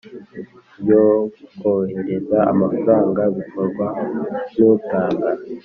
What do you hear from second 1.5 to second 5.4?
kohereza amafaranga bikorwa n utanga